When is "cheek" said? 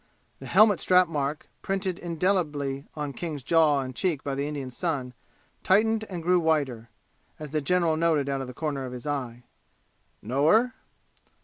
3.95-4.23